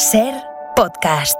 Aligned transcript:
Ser 0.00 0.32
podcast. 0.76 1.36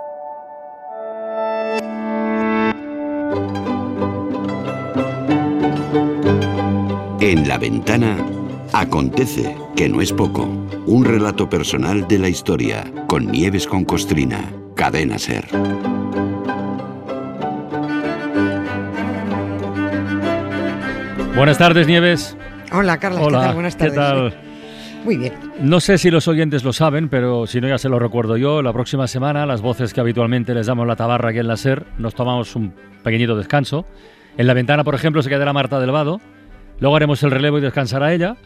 En 7.21 7.49
la 7.49 7.57
ventana 7.57 8.19
acontece, 8.75 9.57
que 9.75 9.89
no 9.89 10.03
es 10.03 10.13
poco, 10.13 10.43
un 10.85 11.07
relato 11.07 11.49
personal 11.49 12.07
de 12.07 12.19
la 12.19 12.29
historia 12.29 12.85
con 13.07 13.33
Nieves 13.33 13.67
con 13.67 13.87
Costrina, 13.87 14.53
cadena 14.75 15.19
Ser. 15.19 15.47
Buenas 21.35 21.57
tardes, 21.57 21.87
Nieves. 21.87 22.37
Hola, 22.73 22.99
Carla. 22.99 23.23
¿qué 23.23 23.31
tal? 23.33 23.55
Buenas 23.55 23.77
tardes. 23.79 23.95
¿Qué 23.95 23.99
tal? 23.99 24.50
Muy 25.05 25.17
bien. 25.17 25.33
No 25.61 25.81
sé 25.81 25.97
si 25.97 26.11
los 26.11 26.29
oyentes 26.29 26.63
lo 26.63 26.73
saben, 26.73 27.09
pero 27.09 27.47
si 27.47 27.61
no 27.61 27.69
ya 27.69 27.79
se 27.79 27.89
lo 27.89 27.99
recuerdo 27.99 28.37
yo. 28.37 28.63
La 28.63 28.73
próxima 28.73 29.07
semana, 29.07 29.47
las 29.47 29.63
voces 29.63 29.95
que 29.95 30.01
habitualmente 30.01 30.55
les 30.55 30.67
damos 30.67 30.87
la 30.87 30.97
tabarra 30.97 31.31
aquí 31.31 31.39
en 31.39 31.49
la 31.49 31.57
SER, 31.57 31.87
nos 31.99 32.15
tomamos 32.15 32.55
un 32.55 32.75
pequeñito 33.03 33.37
descanso. 33.37 33.87
En 34.37 34.47
la 34.47 34.55
ventana, 34.55 34.85
por 34.85 34.95
ejemplo, 34.95 35.23
se 35.23 35.31
quedará 35.31 35.53
Marta 35.53 35.81
del 35.81 35.91
Vado. 35.91 36.21
Luego 36.81 36.97
haremos 36.97 37.23
el 37.23 37.31
relevo 37.31 37.59
y 37.59 37.61
descansará 37.63 38.13
ella. 38.13 38.37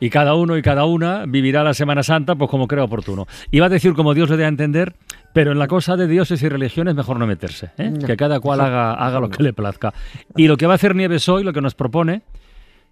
Y 0.00 0.10
cada 0.10 0.34
uno 0.34 0.56
y 0.56 0.62
cada 0.62 0.86
una 0.86 1.26
vivirá 1.26 1.62
la 1.62 1.74
Semana 1.74 2.02
Santa 2.02 2.34
pues 2.34 2.50
como 2.50 2.66
crea 2.66 2.84
oportuno. 2.84 3.26
Iba 3.50 3.66
a 3.66 3.68
decir 3.68 3.92
como 3.92 4.14
Dios 4.14 4.30
le 4.30 4.36
dé 4.38 4.46
a 4.46 4.48
entender, 4.48 4.94
pero 5.34 5.52
en 5.52 5.58
la 5.58 5.68
cosa 5.68 5.96
de 5.96 6.08
dioses 6.08 6.42
y 6.42 6.48
religiones 6.48 6.94
mejor 6.94 7.18
no 7.18 7.26
meterse. 7.26 7.70
¿eh? 7.76 7.90
No. 7.90 8.06
Que 8.06 8.16
cada 8.16 8.40
cual 8.40 8.62
haga, 8.62 8.94
haga 8.94 9.20
lo 9.20 9.28
que 9.28 9.42
le 9.42 9.52
plazca. 9.52 9.92
Y 10.36 10.48
lo 10.48 10.56
que 10.56 10.66
va 10.66 10.72
a 10.72 10.76
hacer 10.76 10.96
Nieves 10.96 11.28
hoy, 11.28 11.44
lo 11.44 11.52
que 11.52 11.60
nos 11.60 11.74
propone, 11.74 12.22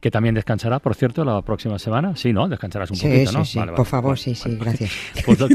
que 0.01 0.11
también 0.13 0.35
descansará, 0.35 0.79
por 0.79 0.95
cierto, 0.95 1.25
la 1.25 1.43
próxima 1.43 1.79
semana. 1.79 2.15
Sí, 2.17 2.33
¿no? 2.33 2.49
Descansarás 2.49 2.91
un 2.91 2.97
Sí, 2.97 3.09
poquito, 3.09 3.31
sí, 3.33 3.37
¿no? 3.37 3.45
sí. 3.45 3.59
Vale, 3.59 3.73
Por 3.73 3.79
vale. 3.81 3.91
favor, 3.91 4.03
Bueno, 4.11 4.17
sí, 4.17 4.35
sí, 4.35 4.57
gracias. 4.61 4.91
Pues 5.27 5.41
lo, 5.41 5.49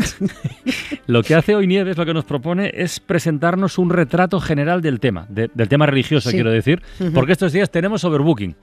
lo 1.08 1.24
que 1.24 1.36
hace 1.36 1.56
hoy 1.56 1.66
Nieves, 1.68 1.98
lo 1.98 2.06
que 2.06 2.14
nos 2.14 2.26
propone 2.26 2.72
es 2.74 3.00
presentarnos 3.00 3.78
un 3.78 3.90
retrato 3.90 4.40
general 4.42 4.82
del 4.82 5.00
tema, 5.00 5.26
de- 5.30 5.50
del 5.54 5.70
tema 5.70 5.86
religioso, 5.86 6.30
quiero 6.32 6.52
decir, 6.52 6.82
porque 7.14 7.32
estos 7.34 7.54
días 7.54 7.70
tenemos 7.72 8.04
overbooking. 8.04 8.56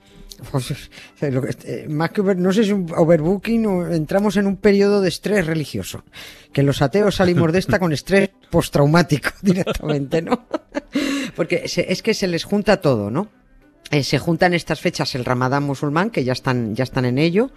Pues, 0.51 0.71
eh, 0.71 0.77
eh, 1.65 1.85
más 1.89 2.09
que 2.11 2.21
over- 2.21 2.37
no 2.37 2.51
sé 2.51 2.63
si 2.63 2.71
un 2.71 2.87
overbooking 2.95 3.65
o 3.67 3.87
entramos 3.91 4.37
en 4.37 4.47
un 4.47 4.57
periodo 4.57 4.99
de 5.01 5.09
estrés 5.09 5.45
religioso. 5.45 6.03
Que 6.51 6.63
los 6.63 6.81
ateos 6.81 7.15
salimos 7.15 7.51
de 7.53 7.59
esta 7.59 7.77
con 7.79 7.91
estrés 7.91 8.29
postraumático 8.49 9.29
directamente, 9.41 10.21
¿no? 10.21 10.45
Porque 11.35 11.67
se- 11.67 11.91
es 11.91 12.01
que 12.01 12.13
se 12.13 12.27
les 12.27 12.43
junta 12.43 12.77
todo, 12.81 13.11
¿no? 13.11 13.27
Eh, 13.91 14.03
se 14.03 14.19
juntan 14.19 14.53
estas 14.53 14.79
fechas 14.79 15.15
el 15.15 15.25
Ramadán 15.25 15.63
musulmán, 15.63 16.09
que 16.09 16.23
ya 16.23 16.31
están, 16.31 16.75
ya 16.75 16.83
están 16.83 17.05
en 17.05 17.17
ello, 17.17 17.51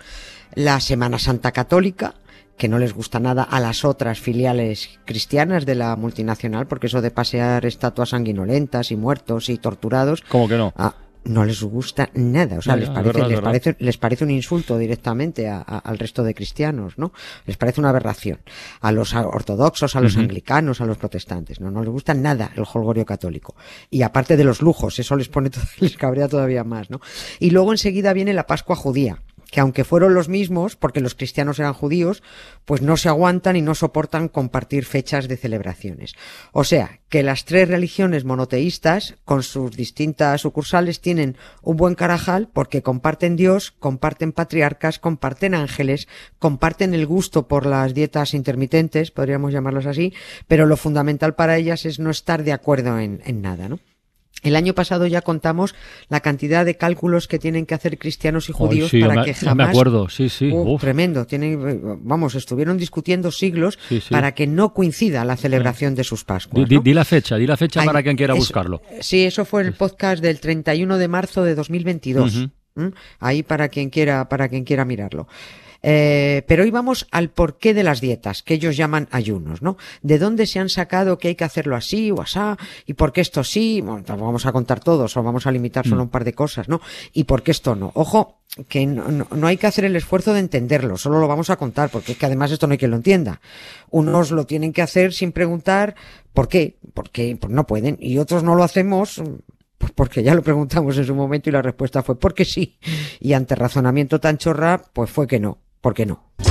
la 0.54 0.80
Semana 0.80 1.18
Santa 1.18 1.52
Católica, 1.52 2.14
que 2.56 2.68
no 2.68 2.78
les 2.78 2.92
gusta 2.92 3.20
nada 3.20 3.44
a 3.44 3.60
las 3.60 3.84
otras 3.84 4.18
filiales 4.18 4.98
cristianas 5.04 5.64
de 5.64 5.76
la 5.76 5.94
multinacional, 5.94 6.66
porque 6.66 6.88
eso 6.88 7.00
de 7.00 7.12
pasear 7.12 7.64
estatuas 7.66 8.10
sanguinolentas 8.10 8.90
y 8.90 8.96
muertos 8.96 9.48
y 9.48 9.58
torturados, 9.58 10.22
¿Cómo 10.22 10.48
que 10.48 10.56
no? 10.56 10.72
Ah, 10.76 10.94
no 11.24 11.44
les 11.44 11.62
gusta 11.62 12.10
nada, 12.14 12.58
o 12.58 12.62
sea, 12.62 12.74
Ya, 12.74 12.80
les 12.80 12.90
parece, 12.90 13.12
verdad, 13.12 13.28
les 13.30 13.40
parece, 13.40 13.76
les 13.78 13.98
parece 13.98 14.24
un 14.24 14.30
insulto 14.30 14.78
directamente 14.78 15.48
a- 15.48 15.58
a- 15.66 15.78
al 15.78 15.98
resto 15.98 16.22
de 16.22 16.34
cristianos, 16.34 16.98
¿no? 16.98 17.12
Les 17.46 17.56
parece 17.56 17.80
una 17.80 17.90
aberración. 17.90 18.40
A 18.80 18.92
los 18.92 19.14
ortodoxos, 19.14 19.96
a 19.96 20.00
los 20.00 20.16
anglicanos, 20.16 20.80
a 20.80 20.86
los 20.86 20.96
protestantes, 20.98 21.60
¿no? 21.60 21.70
No 21.70 21.80
les 21.80 21.90
gusta 21.90 22.14
nada 22.14 22.50
el 22.56 22.64
holgorio 22.72 23.04
católico. 23.06 23.54
Y 23.90 24.02
aparte 24.02 24.36
de 24.36 24.44
los 24.44 24.60
lujos, 24.62 24.98
eso 24.98 25.16
les 25.16 25.28
pone, 25.28 25.50
les 25.80 25.96
cabrea 25.96 26.28
todavía 26.28 26.64
más, 26.64 26.90
¿no? 26.90 27.00
Y 27.40 27.50
luego 27.50 27.72
enseguida 27.72 28.12
viene 28.12 28.32
la 28.34 28.46
Pascua 28.46 28.76
judía 28.76 29.22
que 29.54 29.60
aunque 29.60 29.84
fueron 29.84 30.14
los 30.14 30.28
mismos, 30.28 30.74
porque 30.74 31.00
los 31.00 31.14
cristianos 31.14 31.60
eran 31.60 31.74
judíos, 31.74 32.24
pues 32.64 32.82
no 32.82 32.96
se 32.96 33.08
aguantan 33.08 33.54
y 33.54 33.62
no 33.62 33.76
soportan 33.76 34.26
compartir 34.26 34.84
fechas 34.84 35.28
de 35.28 35.36
celebraciones. 35.36 36.16
O 36.50 36.64
sea, 36.64 36.98
que 37.08 37.22
las 37.22 37.44
tres 37.44 37.68
religiones 37.68 38.24
monoteístas, 38.24 39.14
con 39.24 39.44
sus 39.44 39.76
distintas 39.76 40.40
sucursales, 40.40 41.00
tienen 41.00 41.36
un 41.62 41.76
buen 41.76 41.94
carajal 41.94 42.48
porque 42.52 42.82
comparten 42.82 43.36
Dios, 43.36 43.70
comparten 43.78 44.32
patriarcas, 44.32 44.98
comparten 44.98 45.54
ángeles, 45.54 46.08
comparten 46.40 46.92
el 46.92 47.06
gusto 47.06 47.46
por 47.46 47.64
las 47.64 47.94
dietas 47.94 48.34
intermitentes, 48.34 49.12
podríamos 49.12 49.52
llamarlos 49.52 49.86
así, 49.86 50.14
pero 50.48 50.66
lo 50.66 50.76
fundamental 50.76 51.36
para 51.36 51.56
ellas 51.58 51.84
es 51.86 52.00
no 52.00 52.10
estar 52.10 52.42
de 52.42 52.54
acuerdo 52.54 52.98
en, 52.98 53.22
en 53.24 53.40
nada, 53.40 53.68
¿no? 53.68 53.78
El 54.44 54.54
año 54.56 54.74
pasado 54.74 55.06
ya 55.06 55.22
contamos 55.22 55.74
la 56.08 56.20
cantidad 56.20 56.64
de 56.64 56.76
cálculos 56.76 57.26
que 57.26 57.38
tienen 57.38 57.66
que 57.66 57.74
hacer 57.74 57.98
cristianos 57.98 58.48
y 58.48 58.52
judíos 58.52 58.90
Ay, 58.92 59.00
sí, 59.00 59.06
para 59.06 59.20
me, 59.20 59.24
que 59.24 59.34
jamás 59.34 59.56
me 59.56 59.70
acuerdo, 59.70 60.08
sí, 60.08 60.28
sí. 60.28 60.50
Uh, 60.52 60.78
tremendo. 60.78 61.26
Tienen, 61.26 61.98
vamos, 62.02 62.34
estuvieron 62.34 62.78
discutiendo 62.78 63.30
siglos 63.32 63.78
Sí, 63.88 64.00
sí. 64.00 64.08
para 64.10 64.32
que 64.34 64.46
no 64.46 64.72
coincida 64.74 65.24
la 65.24 65.36
celebración 65.36 65.94
de 65.94 66.04
sus 66.04 66.24
Pascuas. 66.24 66.68
di- 66.68 66.76
¿no? 66.76 66.82
di 66.82 66.94
la 66.94 67.04
fecha, 67.04 67.36
di 67.36 67.46
la 67.46 67.56
fecha 67.56 67.80
Ay, 67.80 67.86
para 67.86 68.02
quien 68.02 68.16
quiera 68.16 68.34
eso- 68.34 68.40
buscarlo. 68.42 68.82
Sí, 69.00 69.24
eso 69.24 69.44
fue 69.44 69.62
el 69.62 69.72
podcast 69.72 70.22
del 70.22 70.38
31 70.40 70.98
de 70.98 71.08
marzo 71.08 71.42
de 71.42 71.54
2022. 71.54 72.36
Ujú. 72.36 72.50
¿Mm? 72.76 72.88
Ahí 73.20 73.42
para 73.42 73.68
quien 73.68 73.88
quiera, 73.88 74.28
para 74.28 74.48
quien 74.48 74.64
quiera 74.64 74.84
mirarlo. 74.84 75.26
Eh, 75.86 76.42
pero 76.48 76.62
hoy 76.62 76.70
vamos 76.70 77.06
al 77.10 77.28
porqué 77.28 77.74
de 77.74 77.82
las 77.82 78.00
dietas, 78.00 78.42
que 78.42 78.54
ellos 78.54 78.74
llaman 78.74 79.06
ayunos, 79.10 79.60
¿no? 79.60 79.76
¿De 80.00 80.18
dónde 80.18 80.46
se 80.46 80.58
han 80.58 80.70
sacado 80.70 81.18
que 81.18 81.28
hay 81.28 81.34
que 81.34 81.44
hacerlo 81.44 81.76
así 81.76 82.10
o 82.10 82.22
asá? 82.22 82.56
¿Y 82.86 82.94
por 82.94 83.12
qué 83.12 83.20
esto 83.20 83.44
sí? 83.44 83.82
Bueno, 83.82 84.02
vamos 84.08 84.46
a 84.46 84.52
contar 84.52 84.80
todos 84.80 85.14
o 85.18 85.22
vamos 85.22 85.46
a 85.46 85.52
limitar 85.52 85.86
Mm. 85.86 85.90
solo 85.90 86.02
un 86.04 86.08
par 86.08 86.24
de 86.24 86.32
cosas, 86.32 86.70
¿no? 86.70 86.80
¿Y 87.12 87.24
por 87.24 87.42
qué 87.42 87.50
esto 87.50 87.74
no? 87.76 87.92
Ojo, 87.94 88.38
que 88.66 88.86
no, 88.86 89.08
no- 89.08 89.26
no 89.30 89.46
hay 89.46 89.58
que 89.58 89.66
hacer 89.66 89.84
el 89.84 89.94
esfuerzo 89.96 90.32
de 90.32 90.40
entenderlo, 90.40 90.96
solo 90.96 91.20
lo 91.20 91.28
vamos 91.28 91.50
a 91.50 91.56
contar, 91.56 91.90
porque 91.90 92.12
es 92.12 92.18
que 92.18 92.24
además 92.24 92.50
esto 92.50 92.66
no 92.66 92.72
hay 92.72 92.78
quien 92.78 92.90
lo 92.92 92.96
entienda. 92.96 93.42
Unos 93.90 94.30
lo 94.30 94.46
tienen 94.46 94.72
que 94.72 94.80
hacer 94.80 95.12
sin 95.12 95.32
preguntar 95.32 95.94
por 96.32 96.48
qué, 96.48 96.78
porque 96.94 97.36
pues 97.38 97.52
no 97.52 97.66
pueden, 97.66 97.98
y 98.00 98.16
otros 98.16 98.42
no 98.42 98.54
lo 98.54 98.64
hacemos 98.64 99.22
pues 99.76 99.92
porque 99.92 100.22
ya 100.22 100.34
lo 100.34 100.42
preguntamos 100.42 100.96
en 100.96 101.04
su 101.04 101.14
momento 101.14 101.50
y 101.50 101.52
la 101.52 101.60
respuesta 101.60 102.02
fue 102.02 102.18
porque 102.18 102.46
sí. 102.46 102.78
Y 103.20 103.34
ante 103.34 103.54
razonamiento 103.54 104.18
tan 104.18 104.38
chorra, 104.38 104.80
pues 104.94 105.10
fue 105.10 105.26
que 105.26 105.38
no. 105.40 105.58
¿Por 105.84 105.92
qué 105.92 106.06
no? 106.06 106.43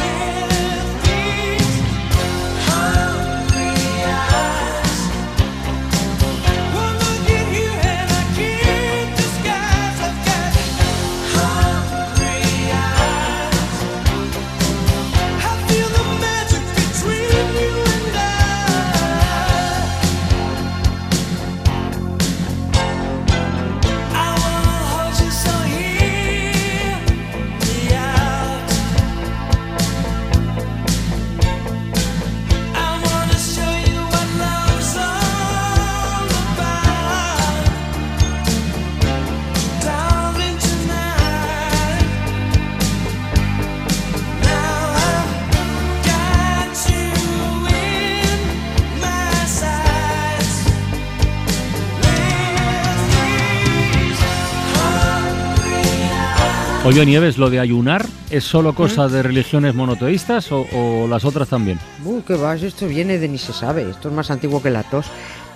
Oye, 56.86 57.06
Nieves, 57.06 57.38
¿lo 57.38 57.50
de 57.50 57.62
ayunar 57.62 58.06
es 58.30 58.44
solo 58.44 58.76
cosa 58.76 59.08
¿Mm? 59.08 59.12
de 59.12 59.24
religiones 59.24 59.74
monoteístas 59.74 60.52
o, 60.52 60.68
o 60.74 61.08
las 61.08 61.24
otras 61.24 61.48
también? 61.48 61.80
Uh, 62.04 62.22
qué 62.24 62.36
vas, 62.36 62.62
esto 62.62 62.88
viene 62.88 63.20
de 63.20 63.30
ni 63.30 63.38
se 63.38 63.54
sabe, 63.54 63.90
esto 63.90 64.10
es 64.10 64.14
más 64.14 64.30
antiguo 64.30 64.62
que 64.62 64.70
la 64.70 64.84
tos. 64.84 65.06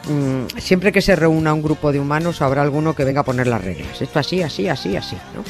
Mm, 0.10 0.60
siempre 0.60 0.92
que 0.92 1.02
se 1.02 1.16
reúna 1.16 1.54
un 1.54 1.62
grupo 1.62 1.92
de 1.92 2.00
humanos 2.00 2.42
habrá 2.42 2.62
alguno 2.62 2.96
que 2.96 3.04
venga 3.04 3.22
a 3.22 3.26
poner 3.26 3.48
las 3.48 3.64
reglas. 3.64 4.02
Esto 4.02 4.20
así, 4.20 4.42
así, 4.42 4.70
así, 4.70 4.96
así, 4.96 5.18
¿no? 5.36 5.44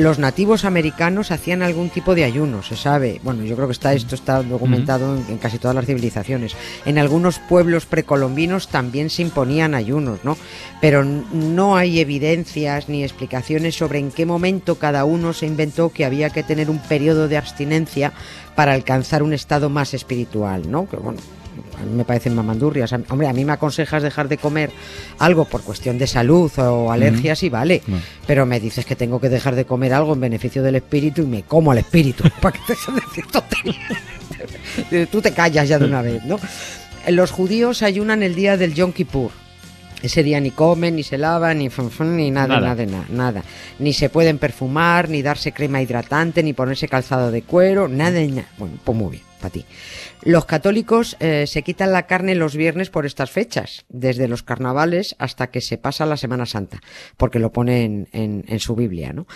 Los 0.00 0.18
nativos 0.18 0.64
americanos 0.64 1.30
hacían 1.30 1.62
algún 1.62 1.90
tipo 1.90 2.14
de 2.14 2.24
ayuno, 2.24 2.62
se 2.62 2.76
sabe. 2.76 3.20
Bueno, 3.22 3.44
yo 3.44 3.54
creo 3.54 3.68
que 3.68 3.72
está 3.72 3.92
esto 3.92 4.14
está 4.14 4.42
documentado 4.42 5.16
en, 5.16 5.24
en 5.28 5.38
casi 5.38 5.58
todas 5.58 5.74
las 5.74 5.84
civilizaciones. 5.84 6.56
En 6.86 6.98
algunos 6.98 7.38
pueblos 7.38 7.86
precolombinos 7.86 8.68
también 8.68 9.10
se 9.10 9.22
imponían 9.22 9.74
ayunos, 9.74 10.20
¿no? 10.24 10.38
Pero 10.80 11.04
no 11.04 11.76
hay 11.76 12.00
evidencias 12.00 12.88
ni 12.88 13.02
explicaciones 13.02 13.76
sobre 13.76 13.98
en 13.98 14.10
qué 14.10 14.24
momento 14.24 14.76
cada 14.76 15.04
uno 15.04 15.32
se 15.32 15.46
inventó 15.46 15.90
que 15.90 16.04
había 16.04 16.30
que 16.30 16.42
tener 16.42 16.70
un 16.70 16.78
periodo 16.78 17.28
de 17.28 17.36
abstinencia 17.36 18.12
para 18.54 18.72
alcanzar 18.72 19.22
un 19.22 19.32
estado 19.32 19.70
más 19.70 19.94
espiritual, 19.94 20.70
¿no? 20.70 20.88
Que 20.88 20.96
bueno, 20.96 21.20
a 21.78 21.84
mí 21.84 21.94
me 21.94 22.04
parecen 22.04 22.34
mamandurrias. 22.34 22.92
Hombre, 22.92 23.28
a 23.28 23.32
mí 23.32 23.44
me 23.44 23.52
aconsejas 23.52 24.02
dejar 24.02 24.28
de 24.28 24.38
comer 24.38 24.70
algo 25.18 25.44
por 25.44 25.62
cuestión 25.62 25.98
de 25.98 26.06
salud 26.06 26.50
o 26.58 26.92
alergias 26.92 27.42
y 27.42 27.48
vale. 27.48 27.82
No. 27.86 27.98
Pero 28.26 28.46
me 28.46 28.60
dices 28.60 28.84
que 28.84 28.96
tengo 28.96 29.20
que 29.20 29.28
dejar 29.28 29.54
de 29.54 29.64
comer 29.64 29.94
algo 29.94 30.14
en 30.14 30.20
beneficio 30.20 30.62
del 30.62 30.76
espíritu 30.76 31.22
y 31.22 31.26
me 31.26 31.42
como 31.42 31.72
al 31.72 31.78
espíritu. 31.78 32.24
¿Para 32.40 32.58
qué 32.58 32.74
te 32.74 32.92
decir 32.92 33.26
tonterías? 33.30 35.08
Tú 35.10 35.20
te 35.20 35.32
callas 35.32 35.68
ya 35.68 35.78
de 35.78 35.84
una 35.84 36.02
vez, 36.02 36.24
¿no? 36.24 36.38
los 37.10 37.30
judíos 37.30 37.82
ayunan 37.82 38.22
el 38.22 38.34
día 38.34 38.56
del 38.56 38.74
Yom 38.74 38.92
Kippur. 38.92 39.30
Ese 40.02 40.22
día 40.22 40.40
ni 40.40 40.50
comen, 40.52 40.94
ni 40.96 41.02
se 41.02 41.18
lavan, 41.18 41.58
ni 41.58 41.70
fun, 41.70 41.90
fun, 41.90 42.16
ni 42.16 42.30
nada, 42.30 42.60
Nada. 42.60 42.68
nada, 42.68 42.86
nada, 42.86 43.06
nada. 43.10 43.44
Ni 43.78 43.92
se 43.92 44.08
pueden 44.08 44.38
perfumar, 44.38 45.08
ni 45.08 45.22
darse 45.22 45.52
crema 45.52 45.82
hidratante, 45.82 46.42
ni 46.42 46.52
ponerse 46.52 46.86
calzado 46.88 47.30
de 47.32 47.42
cuero, 47.42 47.88
nada, 47.88 48.20
nada. 48.20 48.48
Bueno, 48.58 48.78
pues 48.84 48.96
muy 48.96 49.10
bien, 49.12 49.22
para 49.40 49.50
ti. 49.50 49.64
Los 50.22 50.44
católicos 50.46 51.16
eh, 51.20 51.46
se 51.46 51.62
quitan 51.62 51.92
la 51.92 52.06
carne 52.06 52.34
los 52.34 52.56
viernes 52.56 52.90
por 52.90 53.06
estas 53.06 53.30
fechas, 53.30 53.84
desde 53.88 54.28
los 54.28 54.42
carnavales 54.42 55.14
hasta 55.18 55.50
que 55.50 55.60
se 55.60 55.78
pasa 55.78 56.06
la 56.06 56.16
Semana 56.16 56.46
Santa, 56.46 56.80
porque 57.16 57.38
lo 57.38 57.50
ponen 57.52 58.08
en, 58.12 58.44
en 58.48 58.58
su 58.60 58.74
Biblia, 58.76 59.12
¿no? 59.12 59.26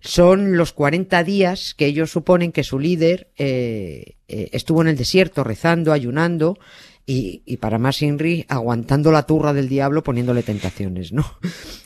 Son 0.00 0.56
los 0.56 0.72
40 0.72 1.22
días 1.24 1.74
que 1.74 1.86
ellos 1.86 2.10
suponen 2.10 2.52
que 2.52 2.64
su 2.64 2.78
líder 2.78 3.30
eh, 3.38 4.16
eh, 4.28 4.50
estuvo 4.52 4.82
en 4.82 4.88
el 4.88 4.96
desierto 4.96 5.44
rezando, 5.44 5.92
ayunando, 5.92 6.58
y, 7.06 7.42
y 7.44 7.56
para 7.56 7.78
más 7.78 8.02
Inri, 8.02 8.44
aguantando 8.48 9.10
la 9.10 9.24
turra 9.24 9.52
del 9.52 9.68
diablo 9.68 10.02
poniéndole 10.02 10.42
tentaciones, 10.42 11.12
¿no? 11.12 11.24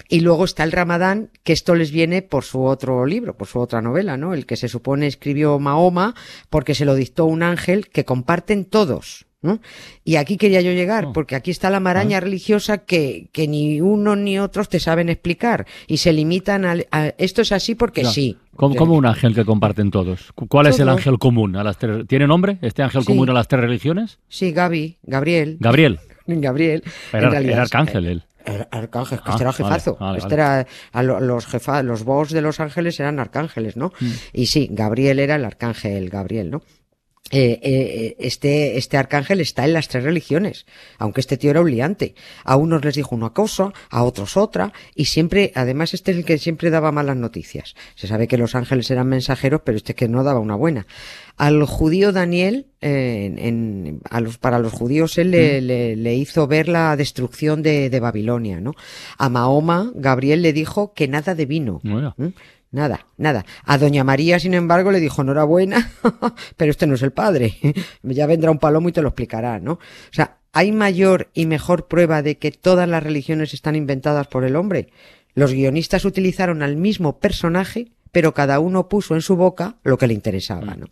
Y 0.08 0.20
luego 0.20 0.44
está 0.44 0.62
el 0.62 0.72
Ramadán, 0.72 1.30
que 1.42 1.52
esto 1.52 1.74
les 1.74 1.90
viene 1.90 2.22
por 2.22 2.44
su 2.44 2.62
otro 2.62 3.06
libro, 3.06 3.36
por 3.36 3.48
su 3.48 3.58
otra 3.58 3.82
novela, 3.82 4.16
¿no? 4.16 4.34
El 4.34 4.46
que 4.46 4.56
se 4.56 4.68
supone 4.68 5.06
escribió 5.06 5.58
Mahoma 5.58 6.14
porque 6.48 6.74
se 6.74 6.84
lo 6.84 6.94
dictó 6.94 7.24
un 7.24 7.42
ángel 7.42 7.88
que 7.88 8.04
comparten 8.04 8.64
todos. 8.64 9.26
¿No? 9.46 9.60
Y 10.04 10.16
aquí 10.16 10.36
quería 10.36 10.60
yo 10.60 10.72
llegar, 10.72 11.06
Oh. 11.06 11.12
porque 11.14 11.34
aquí 11.36 11.50
está 11.50 11.70
la 11.70 11.80
maraña 11.80 12.20
religiosa 12.20 12.78
que, 12.78 13.28
que 13.32 13.48
ni 13.48 13.80
uno 13.80 14.14
ni 14.16 14.38
otros 14.38 14.68
te 14.68 14.80
saben 14.80 15.08
explicar 15.08 15.66
y 15.86 15.96
se 15.98 16.12
limitan 16.12 16.64
a, 16.64 16.76
a- 16.90 17.14
esto 17.16 17.40
es 17.42 17.52
así 17.52 17.74
porque 17.74 18.02
Ya. 18.02 18.10
sí. 18.10 18.36
Como, 18.56 18.74
como 18.74 18.94
un 18.94 19.06
ángel 19.06 19.34
que 19.34 19.44
comparten 19.44 19.90
todos. 19.90 20.32
Cu- 20.34 20.48
¿Cuál 20.48 20.66
es 20.66 20.78
el 20.80 20.88
ángel 20.88 21.18
común? 21.18 21.56
A 21.56 21.64
las 21.64 21.78
tres- 21.78 22.06
¿Tiene 22.06 22.26
nombre 22.26 22.58
este 22.62 22.82
ángel 22.82 23.02
Sí. 23.02 23.06
común 23.06 23.28
a 23.30 23.32
las 23.32 23.48
tres 23.48 23.60
religiones? 23.62 24.18
Sí, 24.28 24.52
Gaby, 24.52 24.98
Gabriel. 25.02 25.56
Gabriel. 25.60 25.98
Gabriel. 26.26 26.82
Era, 27.12 27.26
en 27.26 27.30
realidad 27.32 27.52
era 27.54 27.62
arcángel 27.62 28.06
él. 28.06 28.22
Ar- 28.46 28.68
Arcángel, 28.70 29.18
que 29.18 29.24
Ah, 29.26 29.30
este 29.32 29.42
era 29.42 29.52
jefazo. 29.52 29.96
vale, 29.98 30.18
este 30.18 30.36
vale. 30.36 30.42
era 30.60 30.66
a 30.92 31.02
lo- 31.02 31.18
los 31.20 31.46
jefa, 31.46 31.82
los 31.82 32.04
boss 32.04 32.30
de 32.30 32.40
los 32.40 32.60
ángeles 32.60 32.98
eran 33.00 33.18
arcángeles, 33.18 33.76
¿no? 33.76 33.92
Mm. 34.00 34.10
Y 34.32 34.46
sí, 34.46 34.68
Gabriel 34.70 35.18
era 35.18 35.34
el 35.34 35.44
arcángel 35.44 36.08
Gabriel, 36.08 36.50
¿no? 36.52 36.62
Eh, 37.32 37.58
eh, 37.62 38.16
este, 38.20 38.78
este 38.78 38.96
arcángel 38.96 39.40
está 39.40 39.64
en 39.64 39.72
las 39.72 39.88
tres 39.88 40.04
religiones, 40.04 40.64
aunque 40.98 41.20
este 41.20 41.36
tío 41.36 41.50
era 41.50 41.60
un 41.60 41.70
liante. 41.70 42.14
A 42.44 42.54
unos 42.56 42.84
les 42.84 42.94
dijo 42.94 43.16
una 43.16 43.30
cosa, 43.30 43.72
a 43.90 44.04
otros 44.04 44.36
otra, 44.36 44.72
y 44.94 45.06
siempre, 45.06 45.50
además 45.56 45.92
este 45.92 46.12
es 46.12 46.18
el 46.18 46.24
que 46.24 46.38
siempre 46.38 46.70
daba 46.70 46.92
malas 46.92 47.16
noticias. 47.16 47.74
Se 47.96 48.06
sabe 48.06 48.28
que 48.28 48.38
los 48.38 48.54
ángeles 48.54 48.88
eran 48.92 49.08
mensajeros, 49.08 49.62
pero 49.64 49.76
este 49.76 49.94
que 49.96 50.06
no 50.08 50.22
daba 50.22 50.38
una 50.38 50.54
buena. 50.54 50.86
Al 51.36 51.64
judío 51.64 52.12
Daniel, 52.12 52.66
eh, 52.80 53.24
en- 53.26 53.38
en- 53.38 54.00
a 54.08 54.20
los, 54.20 54.38
para 54.38 54.58
los 54.60 54.72
judíos 54.72 55.18
él 55.18 55.32
le, 55.32 55.60
le- 55.60 55.96
le 55.96 56.14
hizo 56.14 56.46
ver 56.46 56.68
la 56.68 56.96
destrucción 56.96 57.60
de, 57.62 57.90
de 57.90 58.00
Babilonia, 58.00 58.60
¿no? 58.60 58.72
A 59.18 59.28
Mahoma, 59.28 59.90
Gabriel 59.96 60.42
le 60.42 60.52
dijo 60.52 60.92
que 60.94 61.08
nada 61.08 61.34
de 61.34 61.44
vino. 61.46 61.80
¿Mm? 62.16 62.26
Nada, 62.72 63.06
nada. 63.16 63.44
A 63.64 63.78
Doña 63.78 64.04
María, 64.04 64.38
sin 64.38 64.52
embargo, 64.54 64.90
le 64.92 65.00
dijo 65.00 65.22
enhorabuena, 65.22 65.92
pero 66.56 66.70
este 66.70 66.86
no 66.86 66.94
es 66.94 67.02
el 67.02 67.12
padre. 67.12 67.54
ya 68.02 68.26
vendrá 68.26 68.50
un 68.50 68.58
palomo 68.58 68.88
y 68.88 68.92
te 68.92 69.02
lo 69.02 69.08
explicará, 69.08 69.60
¿no? 69.60 69.72
O 69.74 69.78
sea, 70.12 70.38
¿hay 70.52 70.72
mayor 70.72 71.28
y 71.32 71.46
mejor 71.46 71.86
prueba 71.86 72.22
de 72.22 72.38
que 72.38 72.50
todas 72.50 72.88
las 72.88 73.02
religiones 73.02 73.54
están 73.54 73.76
inventadas 73.76 74.26
por 74.26 74.44
el 74.44 74.56
hombre? 74.56 74.88
Los 75.34 75.52
guionistas 75.52 76.04
utilizaron 76.04 76.62
al 76.62 76.76
mismo 76.76 77.18
personaje, 77.18 77.92
pero 78.10 78.32
cada 78.34 78.58
uno 78.60 78.88
puso 78.88 79.14
en 79.14 79.20
su 79.20 79.36
boca 79.36 79.76
lo 79.84 79.98
que 79.98 80.06
le 80.06 80.14
interesaba, 80.14 80.74
¿no? 80.74 80.86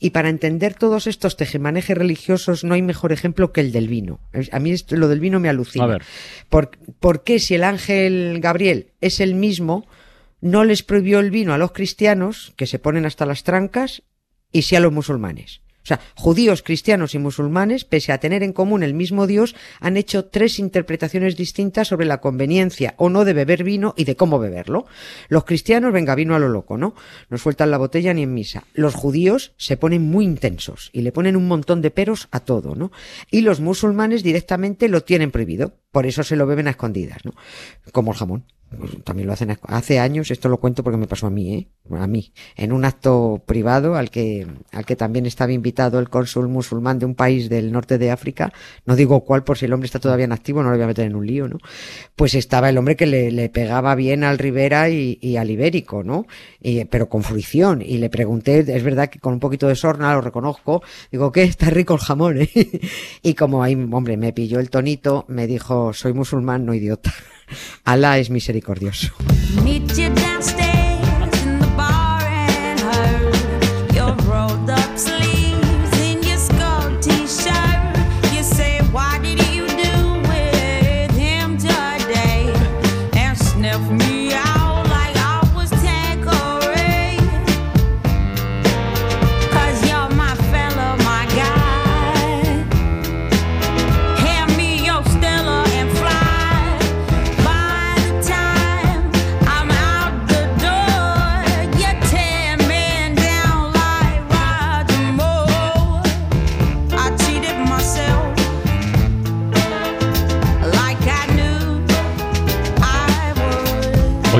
Y 0.00 0.10
para 0.10 0.28
entender 0.28 0.74
todos 0.74 1.06
estos 1.06 1.36
tejemanejes 1.36 1.96
religiosos 1.96 2.62
no 2.64 2.74
hay 2.74 2.82
mejor 2.82 3.12
ejemplo 3.12 3.52
que 3.52 3.62
el 3.62 3.72
del 3.72 3.88
vino. 3.88 4.20
A 4.52 4.58
mí 4.58 4.70
esto- 4.72 4.96
lo 4.96 5.08
del 5.08 5.20
vino 5.20 5.40
me 5.40 5.48
alucina. 5.48 5.84
A 5.86 5.88
ver. 5.88 6.02
¿Por, 6.50 6.70
por 7.00 7.24
qué 7.24 7.38
si 7.40 7.54
el 7.54 7.64
ángel 7.64 8.38
Gabriel 8.40 8.88
es 9.00 9.20
el 9.20 9.34
mismo, 9.34 9.86
no 10.46 10.64
les 10.64 10.82
prohibió 10.82 11.18
el 11.18 11.30
vino 11.30 11.52
a 11.52 11.58
los 11.58 11.72
cristianos, 11.72 12.52
que 12.56 12.66
se 12.66 12.78
ponen 12.78 13.04
hasta 13.04 13.26
las 13.26 13.42
trancas, 13.42 14.02
y 14.52 14.62
sí 14.62 14.76
a 14.76 14.80
los 14.80 14.92
musulmanes? 14.92 15.60
O 15.82 15.86
sea, 15.86 16.00
judíos, 16.16 16.62
cristianos 16.62 17.14
y 17.14 17.18
musulmanes, 17.20 17.84
pese 17.84 18.10
a 18.10 18.18
tener 18.18 18.42
en 18.42 18.52
común 18.52 18.82
el 18.82 18.92
mismo 18.92 19.28
Dios, 19.28 19.54
han 19.78 19.96
hecho 19.96 20.24
tres 20.24 20.58
interpretaciones 20.58 21.36
distintas 21.36 21.86
sobre 21.86 22.06
la 22.06 22.20
conveniencia 22.20 22.94
o 22.96 23.08
no 23.08 23.24
de 23.24 23.32
beber 23.32 23.62
vino 23.62 23.94
y 23.96 24.02
de 24.02 24.16
cómo 24.16 24.40
beberlo. 24.40 24.86
Los 25.28 25.44
cristianos, 25.44 25.92
venga, 25.92 26.16
vino 26.16 26.34
a 26.34 26.40
lo 26.40 26.48
loco, 26.48 26.76
¿no? 26.76 26.96
No 27.28 27.38
sueltan 27.38 27.70
la 27.70 27.78
botella 27.78 28.12
ni 28.14 28.24
en 28.24 28.34
misa. 28.34 28.64
Los 28.74 28.96
judíos 28.96 29.52
se 29.58 29.76
ponen 29.76 30.02
muy 30.02 30.24
intensos 30.24 30.90
y 30.92 31.02
le 31.02 31.12
ponen 31.12 31.36
un 31.36 31.46
montón 31.46 31.82
de 31.82 31.92
peros 31.92 32.26
a 32.32 32.40
todo, 32.40 32.74
¿no? 32.74 32.90
Y 33.30 33.42
los 33.42 33.60
musulmanes 33.60 34.24
directamente 34.24 34.88
lo 34.88 35.04
tienen 35.04 35.30
prohibido. 35.30 35.78
Por 35.92 36.06
eso 36.06 36.24
se 36.24 36.34
lo 36.34 36.46
beben 36.46 36.66
a 36.66 36.70
escondidas, 36.70 37.24
¿no? 37.24 37.32
Como 37.92 38.10
el 38.10 38.18
jamón. 38.18 38.55
Pues 38.68 39.02
también 39.04 39.28
lo 39.28 39.32
hacen 39.32 39.56
hace 39.62 40.00
años, 40.00 40.32
esto 40.32 40.48
lo 40.48 40.58
cuento 40.58 40.82
porque 40.82 40.96
me 40.98 41.06
pasó 41.06 41.28
a 41.28 41.30
mí, 41.30 41.54
¿eh? 41.54 41.68
A 41.96 42.08
mí, 42.08 42.32
en 42.56 42.72
un 42.72 42.84
acto 42.84 43.40
privado 43.46 43.94
al 43.94 44.10
que, 44.10 44.44
al 44.72 44.84
que 44.84 44.96
también 44.96 45.24
estaba 45.24 45.52
invitado 45.52 46.00
el 46.00 46.10
cónsul 46.10 46.48
musulmán 46.48 46.98
de 46.98 47.06
un 47.06 47.14
país 47.14 47.48
del 47.48 47.70
norte 47.70 47.96
de 47.96 48.10
África, 48.10 48.52
no 48.84 48.96
digo 48.96 49.24
cuál 49.24 49.44
por 49.44 49.56
si 49.56 49.66
el 49.66 49.72
hombre 49.72 49.86
está 49.86 50.00
todavía 50.00 50.24
en 50.24 50.32
activo, 50.32 50.64
no 50.64 50.70
le 50.72 50.78
voy 50.78 50.84
a 50.84 50.88
meter 50.88 51.06
en 51.06 51.14
un 51.14 51.24
lío, 51.24 51.46
¿no? 51.46 51.58
Pues 52.16 52.34
estaba 52.34 52.68
el 52.68 52.76
hombre 52.76 52.96
que 52.96 53.06
le, 53.06 53.30
le 53.30 53.48
pegaba 53.48 53.94
bien 53.94 54.24
al 54.24 54.38
Rivera 54.38 54.88
y, 54.90 55.36
al 55.36 55.50
Ibérico, 55.50 56.02
¿no? 56.02 56.26
Y- 56.60 56.84
pero 56.86 57.08
con 57.08 57.22
fruición, 57.22 57.82
y 57.82 57.98
le 57.98 58.10
pregunté, 58.10 58.60
es 58.60 58.82
verdad 58.82 59.08
que 59.08 59.20
con 59.20 59.34
un 59.34 59.40
poquito 59.40 59.68
de 59.68 59.76
sorna, 59.76 60.12
lo 60.14 60.20
reconozco, 60.22 60.82
digo, 61.12 61.30
¿qué? 61.30 61.44
Está 61.44 61.70
rico 61.70 61.94
el 61.94 62.00
jamón, 62.00 62.42
¿eh? 62.42 62.50
y 63.22 63.34
como 63.34 63.62
ahí, 63.62 63.74
hombre, 63.74 64.16
me 64.16 64.32
pilló 64.32 64.58
el 64.58 64.70
tonito, 64.70 65.24
me 65.28 65.46
dijo, 65.46 65.92
soy 65.92 66.12
musulmán, 66.14 66.66
no 66.66 66.74
idiota. 66.74 67.12
Alá 67.84 68.18
es 68.18 68.30
misericordioso. 68.30 69.14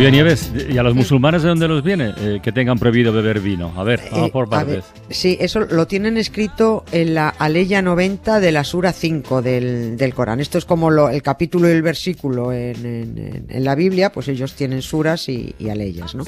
Oye, 0.07 0.13
Nieves, 0.13 0.53
¿y 0.71 0.79
a 0.79 0.85
los 0.85 0.95
musulmanes 0.95 1.43
de 1.43 1.49
dónde 1.49 1.67
los 1.67 1.83
viene? 1.83 2.15
Eh, 2.19 2.39
que 2.41 2.53
tengan 2.53 2.79
prohibido 2.79 3.13
beber 3.13 3.41
vino. 3.41 3.73
A 3.77 3.83
ver, 3.83 4.01
vamos 4.13 4.29
Eh, 4.29 4.31
por 4.33 4.49
ver, 4.49 4.59
partes. 4.61 4.85
sí, 5.11 5.37
eso 5.41 5.59
lo 5.59 5.89
tienen 5.89 6.17
escrito 6.17 6.85
en 6.93 7.13
la 7.15 7.29
Aleya 7.31 7.83
90 7.83 8.39
de 8.39 8.53
la 8.53 8.63
Sura 8.63 8.93
5 8.93 9.43
del, 9.43 9.97
del 9.97 10.15
Corán. 10.15 10.39
Esto 10.39 10.59
es 10.59 10.65
como 10.65 10.93
lo- 10.93 11.09
el 11.11 11.23
capítulo 11.23 11.69
y 11.69 11.73
el 11.73 11.83
versículo 11.83 12.53
en, 12.53 12.77
en- 12.87 13.19
en- 13.19 13.47
en 13.49 13.65
la 13.65 13.75
Biblia, 13.75 14.13
pues 14.13 14.29
ellos 14.29 14.55
tienen 14.55 14.81
suras 14.81 15.29
y, 15.29 15.57
y 15.59 15.71
aleyas, 15.71 16.15
¿no? 16.15 16.23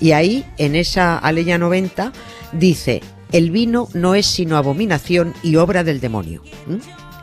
Y 0.00 0.12
ahí, 0.12 0.46
en 0.56 0.74
esa 0.74 1.18
Aleya 1.18 1.58
90, 1.58 2.12
dice, 2.52 3.02
el 3.30 3.50
vino 3.50 3.88
no 3.92 4.14
es 4.14 4.24
sino 4.24 4.56
abominación 4.56 5.34
y 5.42 5.56
obra 5.56 5.84
del 5.84 6.00
demonio. 6.00 6.40
¿m? 6.66 6.78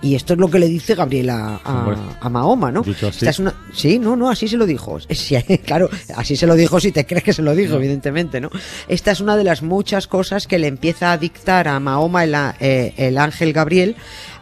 Y 0.06 0.14
esto 0.14 0.34
es 0.34 0.40
lo 0.40 0.50
que 0.52 0.60
le 0.60 0.68
dice 0.68 0.94
Gabriel 0.94 1.32
a, 1.32 2.30
Mahoma, 2.30 2.72
¿no? 2.72 2.84
dicho 2.84 3.08
así. 3.08 3.18
Esta 3.18 3.32
es 3.32 3.40
una- 3.40 3.56
Sí, 3.74 3.98
no, 3.98 4.16
no, 4.16 4.30
así 4.30 4.48
se 4.48 4.56
lo 4.56 4.68
dijo. 4.68 5.00
Sí, 5.10 5.36
claro, 5.66 5.90
así 6.16 6.36
se 6.36 6.46
lo 6.46 6.54
dijo 6.54 6.80
si 6.80 6.92
te 6.92 7.08
crees 7.08 7.24
que 7.24 7.34
se 7.34 7.42
lo 7.42 7.56
dijo, 7.56 7.76
evidentemente, 7.76 8.40
¿no? 8.40 8.52
Esta 8.88 9.12
es 9.12 9.20
una 9.20 9.36
de 9.36 9.44
las 9.44 9.64
muchas 9.64 10.06
cosas 10.06 10.46
que 10.46 10.60
le 10.60 10.68
empieza 10.68 11.12
a 11.12 11.18
dictar 11.18 11.68
a 11.68 11.80
Mahoma 11.80 12.24
el, 12.24 12.36
eh, 12.60 12.94
el 12.98 13.18
ángel 13.18 13.52
Gabriel 13.52 13.96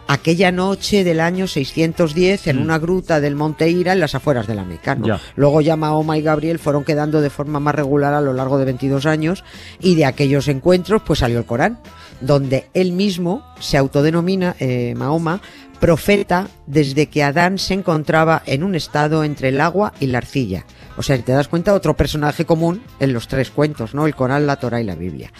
aquella 0.05 0.51
noche 0.51 1.05
del 1.05 1.21
año 1.21 1.47
610 1.47 2.47
en 2.47 2.57
una 2.57 2.77
gruta 2.77 3.21
del 3.21 3.35
Monte 3.35 3.69
Ira 3.69 3.93
en 3.93 4.01
las 4.01 4.15
afueras 4.15 4.47
de 4.47 4.55
la 4.55 4.65
Meca, 4.65 4.95
¿no? 4.95 5.07
Ya. 5.07 5.21
Luego 5.37 5.61
ya 5.61 5.77
Mahoma 5.77 6.17
y 6.17 6.21
Gabriel 6.21 6.59
fueron 6.59 6.83
quedando 6.83 7.21
de 7.21 7.29
forma 7.29 7.61
más 7.61 7.73
regular 7.73 8.13
a 8.13 8.19
lo 8.19 8.33
largo 8.33 8.57
de 8.57 8.65
22 8.65 9.05
años 9.05 9.45
y 9.79 9.95
de 9.95 10.03
aquellos 10.03 10.49
encuentros 10.49 11.01
pues 11.05 11.19
salió 11.19 11.39
el 11.39 11.45
Corán. 11.45 11.79
Donde 12.21 12.67
él 12.73 12.91
mismo 12.91 13.45
se 13.59 13.77
autodenomina, 13.77 14.55
eh, 14.59 14.93
Mahoma, 14.95 15.41
profeta 15.83 16.47
desde 16.65 17.07
que 17.07 17.23
Adán 17.23 17.57
se 17.57 17.73
encontraba 17.73 18.41
en 18.45 18.63
un 18.63 18.73
estado 18.73 19.25
entre 19.25 19.49
el 19.49 19.59
agua 19.59 19.93
y 19.99 20.07
la 20.07 20.19
arcilla. 20.19 20.65
O 20.95 21.03
sea, 21.03 21.17
si 21.17 21.23
te 21.23 21.31
das 21.31 21.47
cuenta, 21.49 21.73
otro 21.73 21.97
personaje 21.97 22.45
común 22.45 22.81
en 23.01 23.11
los 23.11 23.27
tres 23.27 23.49
cuentos, 23.49 23.93
¿no? 23.93 24.05
El 24.05 24.15
Corán, 24.15 24.47
la 24.47 24.55
Torah 24.55 24.79
y 24.79 24.85
la 24.85 24.95
Biblia. 24.95 25.33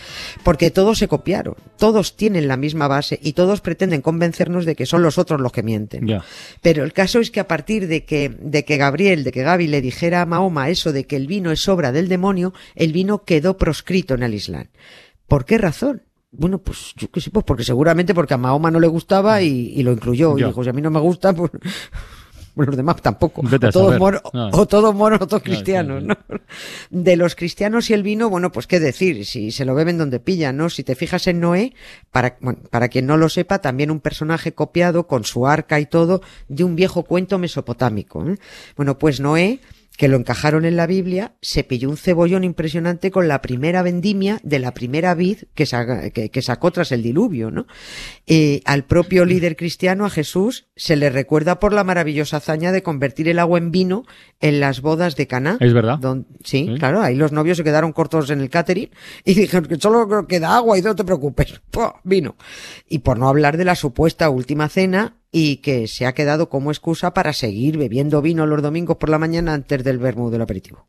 Porque 0.44 0.72
todos 0.72 0.98
se 0.98 1.08
copiaron, 1.08 1.56
todos 1.78 2.18
tienen 2.18 2.48
la 2.48 2.58
misma 2.58 2.90
base 2.90 3.20
y 3.22 3.34
todos 3.34 3.62
pretenden 3.62 4.02
convencernos 4.02 4.66
de 4.66 4.76
que 4.76 4.86
son 4.86 5.02
los 5.02 5.18
otros 5.18 5.40
los 5.40 5.54
que 5.54 5.64
mienten. 5.64 6.08
Pero 6.62 6.84
el 6.84 6.92
caso 6.92 7.20
es 7.20 7.32
que 7.32 7.40
a 7.40 7.48
partir 7.48 7.88
de 7.88 8.04
que, 8.04 8.30
de 8.38 8.66
que 8.66 8.78
Gabriel, 8.78 9.24
de 9.24 9.32
que 9.32 9.44
Gaby 9.44 9.68
le 9.68 9.82
dijera 9.82 10.22
a 10.22 10.26
Mahoma 10.26 10.70
eso 10.70 10.92
de 10.92 11.06
que 11.06 11.16
el 11.16 11.28
vino 11.28 11.52
es 11.52 11.68
obra 11.70 11.92
del 11.92 12.10
demonio, 12.10 12.54
el 12.76 12.92
vino 12.92 13.24
quedó 13.24 13.58
proscrito 13.58 14.16
en 14.16 14.24
el 14.24 14.34
Islam. 14.34 14.68
¿Por 15.28 15.46
qué 15.46 15.58
razón? 15.58 16.04
Bueno, 16.36 16.58
pues 16.58 16.94
yo 16.98 17.10
qué 17.12 17.22
sé, 17.22 17.30
pues 17.30 17.46
porque 17.46 17.64
seguramente 17.64 18.14
porque 18.14 18.34
a 18.34 18.38
Mahoma 18.38 18.72
no 18.72 18.80
le 18.80 18.88
gustaba 18.88 19.42
y, 19.42 19.72
y 19.76 19.84
lo 19.84 19.92
incluyó. 19.92 20.38
Y 20.38 20.44
dijo, 20.44 20.64
si 20.64 20.70
a 20.70 20.74
mí 20.74 20.82
no 20.82 20.90
me 20.90 21.00
gusta, 21.00 21.32
pues, 21.34 21.52
pues 22.56 22.68
los 22.68 22.78
demás 22.78 23.02
tampoco. 23.02 23.42
O, 23.42 23.70
todos 23.72 23.98
moros, 23.98 24.22
o 24.34 24.66
todos 24.68 24.94
moros 24.94 25.22
o 25.22 25.28
todos 25.28 25.42
sí, 25.44 25.50
cristianos. 25.50 26.04
¿no? 26.04 26.16
De 26.90 27.16
los 27.16 27.36
cristianos 27.36 27.90
y 27.90 27.94
el 27.94 28.04
vino, 28.04 28.30
bueno, 28.30 28.52
pues 28.52 28.68
qué 28.68 28.80
decir, 28.80 29.26
si 29.26 29.52
se 29.52 29.66
lo 29.66 29.74
beben 29.76 29.98
donde 29.98 30.20
pillan, 30.20 30.58
¿no? 30.58 30.70
Si 30.70 30.84
te 30.84 30.96
fijas 30.96 31.26
en 31.28 31.40
Noé, 31.40 31.74
para, 32.12 32.38
bueno, 32.42 32.60
para 32.70 32.90
quien 32.90 33.08
no 33.08 33.18
lo 33.18 33.30
sepa, 33.30 33.60
también 33.60 33.90
un 33.90 34.00
personaje 34.00 34.54
copiado 34.54 35.08
con 35.08 35.24
su 35.24 35.48
arca 35.48 35.80
y 35.80 35.86
todo 35.86 36.22
de 36.48 36.64
un 36.64 36.76
viejo 36.76 37.04
cuento 37.04 37.40
mesopotámico. 37.40 38.28
¿eh? 38.28 38.38
Bueno, 38.76 39.00
pues 39.00 39.20
Noé, 39.20 39.60
que 39.98 40.08
lo 40.08 40.18
encajaron 40.18 40.66
en 40.66 40.76
la 40.76 40.88
Biblia, 40.88 41.34
se 41.42 41.64
pilló 41.64 41.88
un 41.90 41.98
cebollón 41.98 42.44
impresionante 42.44 43.12
con 43.12 43.28
la 43.28 43.42
primera 43.44 43.84
vendimia 43.84 44.40
de 44.44 44.58
la 44.58 44.74
primera 44.74 45.14
vid 45.14 45.44
que, 45.54 45.66
saca- 45.68 46.10
que- 46.10 46.30
que 46.32 46.42
sacó 46.42 46.72
tras 46.72 46.92
el 46.92 47.04
diluvio, 47.04 47.52
¿no? 47.52 47.68
Eh, 48.26 48.62
al 48.66 48.86
propio 48.86 49.24
líder 49.26 49.56
cristiano, 49.56 50.06
a 50.06 50.10
Jesús, 50.10 50.68
se 50.76 50.96
le 50.96 51.10
recuerda 51.12 51.60
por 51.60 51.74
la 51.74 51.84
maravillosa 51.84 52.38
hazaña 52.38 52.72
de 52.72 52.82
convertir 52.82 53.28
el 53.30 53.38
agua 53.38 53.60
en 53.60 53.70
vino 53.72 54.04
en 54.40 54.60
las 54.60 54.82
bodas 54.82 55.16
de 55.16 55.28
Caná. 55.28 55.58
Es 55.60 55.74
verdad. 55.74 56.00
Sí, 56.44 56.68
Sí. 56.72 56.76
claro, 56.80 57.02
ahí 57.02 57.16
los 57.16 57.32
novios 57.32 57.58
se 57.58 57.64
quedaron 57.64 57.94
cortos 57.94 58.30
en 58.32 58.42
el 58.42 58.50
catering 58.50 58.90
y 59.24 59.34
dijeron 59.36 59.66
que 59.68 59.76
solo 59.80 60.26
queda 60.28 60.56
agua 60.56 60.78
y 60.78 60.82
no 60.82 60.96
te 60.96 61.04
preocupes, 61.04 61.62
¡Pua! 61.72 62.02
vino. 62.04 62.36
Y 62.90 63.00
por 63.00 63.20
no 63.20 63.30
hablar 63.30 63.58
de 63.58 63.66
la 63.66 63.76
supuesta 63.76 64.30
última 64.30 64.70
cena 64.70 65.18
y 65.36 65.58
que 65.58 65.88
se 65.88 66.06
ha 66.06 66.14
quedado 66.14 66.48
como 66.48 66.72
excusa 66.72 67.14
para 67.14 67.34
seguir 67.34 67.78
bebiendo 67.78 68.22
vino 68.22 68.46
los 68.46 68.62
domingos 68.62 68.98
por 68.98 69.10
la 69.10 69.18
mañana 69.18 69.56
antes 69.56 69.84
del 69.84 69.98
vermú 69.98 70.30
del 70.30 70.44
aperitivo. 70.44 70.88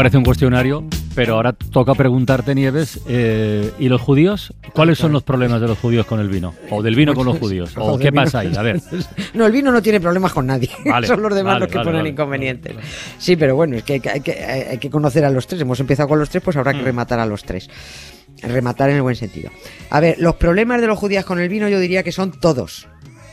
Parece 0.00 0.16
un 0.16 0.24
cuestionario, 0.24 0.82
pero 1.14 1.34
ahora 1.34 1.52
toca 1.52 1.94
preguntarte, 1.94 2.54
Nieves, 2.54 3.02
eh, 3.06 3.70
¿y 3.78 3.90
los 3.90 4.00
judíos? 4.00 4.54
¿Cuáles 4.72 4.96
son 4.96 5.12
los 5.12 5.22
problemas 5.22 5.60
de 5.60 5.68
los 5.68 5.78
judíos 5.78 6.06
con 6.06 6.20
el 6.20 6.30
vino? 6.30 6.54
¿O 6.70 6.82
del 6.82 6.94
vino 6.94 7.12
con 7.12 7.26
los 7.26 7.36
judíos? 7.36 7.74
¿O 7.76 7.98
qué 7.98 8.10
pasa 8.10 8.38
ahí? 8.38 8.50
A 8.56 8.62
ver. 8.62 8.80
No, 9.34 9.44
el 9.44 9.52
vino 9.52 9.70
no 9.70 9.82
tiene 9.82 10.00
problemas 10.00 10.32
con 10.32 10.46
nadie. 10.46 10.70
Vale, 10.86 11.06
Son 11.06 11.20
los 11.20 11.34
demás 11.34 11.52
vale, 11.52 11.60
los 11.66 11.68
que 11.72 11.78
vale, 11.78 11.90
ponen 11.90 12.06
inconvenientes. 12.06 12.76
Sí, 13.18 13.36
pero 13.36 13.54
bueno, 13.56 13.76
es 13.76 13.82
que 13.82 13.94
hay, 13.94 14.00
que 14.00 14.08
hay 14.08 14.20
que 14.22 14.32
hay 14.32 14.78
que 14.78 14.88
conocer 14.88 15.22
a 15.26 15.30
los 15.30 15.46
tres. 15.46 15.60
Hemos 15.60 15.78
empezado 15.80 16.08
con 16.08 16.18
los 16.18 16.30
tres, 16.30 16.42
pues 16.42 16.56
habrá 16.56 16.72
que 16.72 16.80
rematar 16.80 17.20
a 17.20 17.26
los 17.26 17.44
tres. 17.44 17.68
Rematar 18.42 18.88
en 18.88 18.96
el 18.96 19.02
buen 19.02 19.16
sentido. 19.16 19.50
A 19.90 20.00
ver, 20.00 20.16
los 20.18 20.36
problemas 20.36 20.80
de 20.80 20.86
los 20.86 20.98
judíos 20.98 21.26
con 21.26 21.40
el 21.40 21.50
vino 21.50 21.68
yo 21.68 21.78
diría 21.78 22.02
que 22.02 22.12
son 22.12 22.32
todos. 22.40 22.88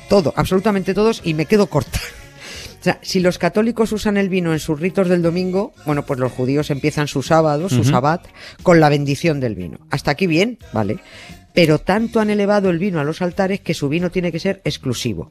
Todo, 0.09 0.33
absolutamente 0.35 0.93
todos, 0.93 1.21
y 1.23 1.33
me 1.33 1.45
quedo 1.45 1.67
corta. 1.67 1.99
Sea, 2.87 2.99
si 3.01 3.19
los 3.19 3.37
católicos 3.37 3.91
usan 3.91 4.15
el 4.15 4.29
vino 4.29 4.53
en 4.53 4.59
sus 4.59 4.79
ritos 4.79 5.09
del 5.09 5.21
domingo, 5.21 5.73
bueno, 5.85 6.05
pues 6.05 6.21
los 6.21 6.31
judíos 6.31 6.69
empiezan 6.69 7.09
su 7.09 7.21
sábado, 7.21 7.67
su 7.67 7.81
Ujú. 7.81 7.89
sabbat, 7.89 8.25
con 8.63 8.79
la 8.79 8.87
bendición 8.87 9.41
del 9.41 9.55
vino. 9.55 9.79
Hasta 9.89 10.11
aquí 10.11 10.25
bien, 10.25 10.57
vale. 10.71 10.99
Pero 11.53 11.79
tanto 11.79 12.21
han 12.21 12.29
elevado 12.29 12.69
el 12.69 12.79
vino 12.79 13.01
a 13.01 13.03
los 13.03 13.21
altares 13.21 13.59
que 13.59 13.73
su 13.73 13.89
vino 13.89 14.09
tiene 14.09 14.31
que 14.31 14.39
ser 14.39 14.61
exclusivo. 14.63 15.27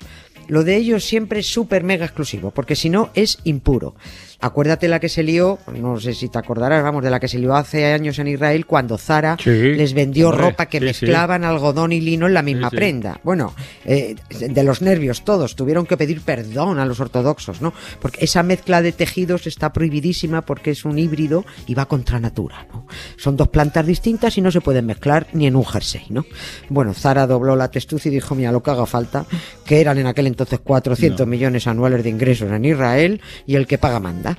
Lo 0.48 0.64
de 0.64 0.76
ellos 0.76 1.04
siempre 1.04 1.40
es 1.40 1.46
súper 1.46 1.82
mega 1.82 2.04
exclusivo, 2.04 2.50
porque 2.50 2.76
si 2.76 2.90
no 2.90 3.08
es 3.14 3.38
impuro. 3.44 3.94
Acuérdate 4.40 4.86
la 4.88 5.00
que 5.00 5.08
se 5.08 5.22
lió, 5.22 5.58
no 5.78 5.98
sé 5.98 6.12
si 6.14 6.28
te 6.28 6.38
acordarás, 6.38 6.82
vamos, 6.82 7.02
de 7.02 7.10
la 7.10 7.18
que 7.18 7.26
se 7.28 7.38
lió 7.38 7.54
hace 7.54 7.92
años 7.92 8.18
en 8.18 8.28
Israel 8.28 8.66
cuando 8.66 8.98
Zara 8.98 9.36
Sí, 9.42 9.50
les 9.50 9.94
vendió 9.94 10.28
hombre, 10.28 10.44
ropa 10.50 10.66
que 10.66 10.78
sí, 10.78 10.84
sí. 10.84 10.86
mezclaban 11.06 11.44
algodón 11.44 11.92
y 11.92 12.00
lino 12.00 12.26
en 12.26 12.34
la 12.34 12.42
misma 12.42 12.70
prenda. 12.70 13.20
Bueno, 13.24 13.54
eh, 13.84 14.14
de 14.30 14.62
los 14.62 14.82
nervios 14.82 15.24
todos 15.24 15.56
tuvieron 15.56 15.86
que 15.86 15.96
pedir 15.96 16.20
perdón 16.20 16.78
a 16.78 16.84
los 16.86 17.00
ortodoxos, 17.00 17.62
¿no? 17.62 17.72
Porque 18.00 18.24
esa 18.24 18.42
mezcla 18.42 18.82
de 18.82 18.92
tejidos 18.92 19.46
está 19.46 19.72
prohibidísima 19.72 20.42
porque 20.42 20.70
es 20.72 20.84
un 20.84 20.98
híbrido 20.98 21.44
y 21.66 21.74
va 21.74 21.86
contra 21.86 22.20
natura, 22.20 22.66
¿no? 22.72 22.86
Son 23.16 23.36
dos 23.36 23.48
plantas 23.48 23.86
distintas 23.86 24.36
y 24.36 24.42
no 24.42 24.50
se 24.50 24.60
pueden 24.60 24.86
mezclar 24.86 25.26
ni 25.32 25.46
en 25.46 25.56
un 25.56 25.64
jersey, 25.64 26.02
¿no? 26.10 26.24
Bueno, 26.68 26.92
Zara 26.94 27.26
dobló 27.26 27.56
la 27.56 27.70
testuz 27.70 28.06
y 28.06 28.10
dijo, 28.10 28.34
mira, 28.34 28.52
lo 28.52 28.62
que 28.62 28.70
haga 28.70 28.86
falta, 28.86 29.24
que 29.64 29.80
eran 29.80 29.98
en 29.98 30.06
aquel 30.06 30.26
entonces 30.26 30.60
400 30.60 31.20
No. 31.20 31.26
millones 31.30 31.66
anuales 31.66 32.02
de 32.04 32.10
ingresos 32.10 32.50
en 32.52 32.64
Israel 32.64 33.20
y 33.46 33.54
el 33.56 33.66
que 33.66 33.78
paga 33.78 33.98
manda. 34.00 34.35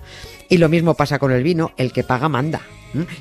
Y 0.49 0.57
lo 0.57 0.69
mismo 0.69 0.93
pasa 0.93 1.19
con 1.19 1.31
el 1.31 1.43
vino, 1.43 1.71
el 1.77 1.91
que 1.91 2.03
paga 2.03 2.29
manda. 2.29 2.61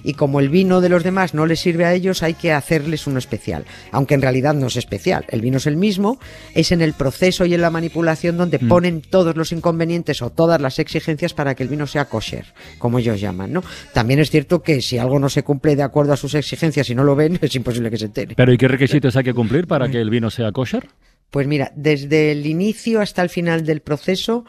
Y 0.04 0.14
como 0.14 0.38
el 0.40 0.48
vino 0.48 0.80
de 0.80 0.88
los 0.88 1.02
demás 1.02 1.34
no 1.34 1.44
les 1.44 1.58
sirve 1.60 1.84
a 1.84 1.92
ellos, 1.92 2.22
hay 2.22 2.34
que 2.34 2.52
hacerles 2.52 3.06
uno 3.08 3.18
especial. 3.18 3.64
Aunque 3.90 4.14
en 4.14 4.22
realidad 4.22 4.54
no 4.54 4.68
es 4.68 4.76
especial. 4.76 5.26
El 5.28 5.40
vino 5.40 5.56
es 5.58 5.66
el 5.66 5.76
mismo, 5.76 6.18
es 6.54 6.70
en 6.72 6.80
el 6.80 6.92
proceso 6.94 7.44
y 7.44 7.52
en 7.52 7.60
la 7.60 7.70
manipulación 7.70 8.36
donde 8.38 8.58
Mm. 8.60 8.68
ponen 8.68 9.02
todos 9.02 9.36
los 9.36 9.52
inconvenientes 9.52 10.22
o 10.22 10.30
todas 10.30 10.60
las 10.60 10.78
exigencias 10.78 11.34
para 11.34 11.54
que 11.56 11.64
el 11.64 11.68
vino 11.68 11.86
sea 11.86 12.06
kosher, 12.06 12.46
como 12.78 13.00
ellos 13.00 13.20
llaman, 13.20 13.52
¿no? 13.52 13.64
También 13.92 14.20
es 14.20 14.30
cierto 14.30 14.62
que 14.62 14.80
si 14.80 14.98
algo 14.98 15.18
no 15.18 15.28
se 15.28 15.42
cumple 15.42 15.74
de 15.76 15.82
acuerdo 15.82 16.12
a 16.12 16.16
sus 16.16 16.34
exigencias 16.34 16.88
y 16.88 16.94
no 16.94 17.02
lo 17.04 17.16
ven, 17.16 17.38
es 17.42 17.54
imposible 17.54 17.90
que 17.90 17.98
se 17.98 18.06
entere. 18.06 18.34
¿Pero 18.36 18.52
y 18.52 18.56
qué 18.56 18.68
requisitos 18.68 19.16
hay 19.16 19.24
que 19.24 19.34
cumplir 19.34 19.66
para 19.66 19.90
que 19.90 20.00
el 20.00 20.10
vino 20.10 20.30
sea 20.30 20.52
kosher? 20.52 20.88
Pues 21.30 21.48
mira, 21.48 21.72
desde 21.74 22.30
el 22.30 22.46
inicio 22.46 23.00
hasta 23.00 23.20
el 23.20 23.28
final 23.30 23.66
del 23.66 23.80
proceso, 23.80 24.44